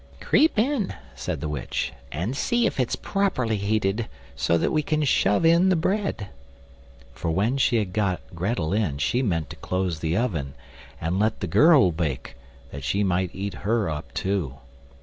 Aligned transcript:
"Creep 0.19 0.57
in," 0.57 0.95
said 1.13 1.41
the 1.41 1.47
witch, 1.47 1.93
"and 2.11 2.35
see 2.35 2.65
if 2.65 2.79
it's 2.79 2.95
properly 2.95 3.57
heated, 3.57 4.07
so 4.35 4.57
that 4.57 4.71
we 4.71 4.81
can 4.81 5.03
shove 5.03 5.45
in 5.45 5.69
the 5.69 5.75
bread." 5.75 6.29
For 7.13 7.29
when 7.29 7.57
she 7.57 7.75
had 7.77 7.93
got 7.93 8.19
Grettel 8.33 8.73
in 8.73 8.97
she 8.97 9.21
meant 9.21 9.51
to 9.51 9.57
close 9.57 9.99
the 9.99 10.17
oven 10.17 10.55
and 10.99 11.19
let 11.19 11.39
the 11.39 11.45
girl 11.45 11.91
bake, 11.91 12.35
that 12.71 12.83
she 12.83 13.03
might 13.03 13.29
eat 13.35 13.53
her 13.61 13.91
up 13.91 14.11
too. 14.15 14.55